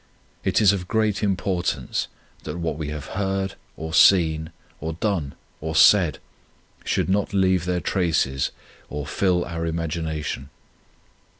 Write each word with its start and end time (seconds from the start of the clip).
It 0.43 0.59
is 0.61 0.73
of 0.73 0.87
great 0.87 1.21
importance 1.21 2.07
that 2.41 2.57
what 2.57 2.75
we 2.75 2.87
have 2.87 3.05
heard, 3.13 3.53
or 3.77 3.93
seen, 3.93 4.49
or 4.79 4.93
done, 4.93 5.35
or 5.59 5.75
said, 5.75 6.17
should 6.83 7.07
not 7.07 7.35
leave 7.35 7.65
their 7.65 7.81
traces 7.81 8.49
or 8.89 9.05
fill 9.05 9.45
our 9.45 9.63
imagination. 9.67 10.49